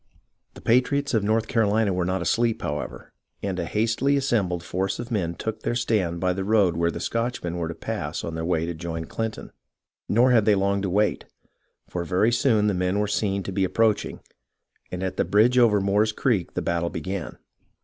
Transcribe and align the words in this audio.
The 0.55 0.61
patriots 0.61 1.13
of 1.13 1.23
North 1.23 1.47
Carolina 1.47 1.93
were 1.93 2.05
not 2.05 2.23
asleep, 2.23 2.63
how 2.63 2.79
ever, 2.79 3.13
and 3.43 3.59
a 3.59 3.65
hastily 3.67 4.17
assembled 4.17 4.63
force 4.63 4.97
of 4.97 5.11
men 5.11 5.35
took 5.35 5.61
their 5.61 5.75
stand 5.75 6.19
by 6.19 6.33
the 6.33 6.43
road 6.43 6.75
where 6.75 6.89
the 6.89 6.99
Scotchmen 6.99 7.55
were 7.57 7.67
to 7.67 7.75
pass 7.75 8.23
on 8.23 8.33
their 8.33 8.43
way 8.43 8.65
to 8.65 8.73
join 8.73 9.05
Clinton. 9.05 9.51
Nor 10.09 10.31
had 10.31 10.45
they 10.45 10.55
long 10.55 10.81
to 10.81 10.89
wait, 10.89 11.25
for 11.87 12.03
very 12.03 12.31
soon 12.31 12.65
the 12.65 12.73
men 12.73 12.97
were 12.97 13.05
seen 13.07 13.43
to 13.43 13.51
be 13.51 13.63
approaching, 13.63 14.21
and 14.91 15.03
at 15.03 15.17
the 15.17 15.23
bridge 15.23 15.59
over 15.59 15.79
Moore's 15.79 16.11
Creek 16.13 16.55
the 16.55 16.63
battle 16.63 16.89
began. 16.89 17.37